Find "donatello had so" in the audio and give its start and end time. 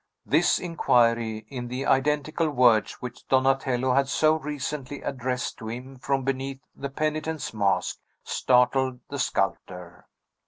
3.27-4.33